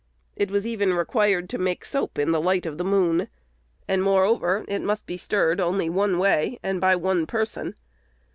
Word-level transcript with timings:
It 0.35 0.49
was 0.49 0.65
even 0.65 0.95
required 0.95 1.47
to 1.49 1.59
make 1.59 1.85
soap 1.85 2.17
"in 2.17 2.31
the 2.31 2.41
light 2.41 2.65
of 2.65 2.79
the 2.79 2.83
moon," 2.83 3.27
and, 3.87 4.01
moreover, 4.01 4.65
it 4.67 4.81
must 4.81 5.05
be 5.05 5.15
stirred 5.15 5.61
only 5.61 5.91
one 5.91 6.17
way, 6.17 6.57
and 6.63 6.81
by 6.81 6.95
one 6.95 7.27
person. 7.27 7.75